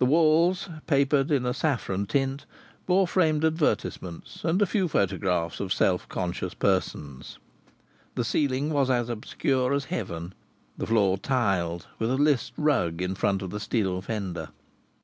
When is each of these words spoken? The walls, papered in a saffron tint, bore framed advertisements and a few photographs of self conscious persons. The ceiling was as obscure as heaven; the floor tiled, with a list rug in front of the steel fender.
The 0.00 0.04
walls, 0.06 0.68
papered 0.88 1.30
in 1.30 1.46
a 1.46 1.54
saffron 1.54 2.06
tint, 2.06 2.44
bore 2.86 3.06
framed 3.06 3.44
advertisements 3.44 4.42
and 4.44 4.60
a 4.60 4.66
few 4.66 4.88
photographs 4.88 5.60
of 5.60 5.72
self 5.72 6.08
conscious 6.08 6.54
persons. 6.54 7.38
The 8.16 8.24
ceiling 8.24 8.70
was 8.70 8.90
as 8.90 9.08
obscure 9.08 9.72
as 9.72 9.84
heaven; 9.84 10.34
the 10.76 10.88
floor 10.88 11.18
tiled, 11.18 11.86
with 12.00 12.10
a 12.10 12.16
list 12.16 12.52
rug 12.56 13.00
in 13.00 13.14
front 13.14 13.42
of 13.42 13.50
the 13.50 13.60
steel 13.60 14.02
fender. 14.02 14.48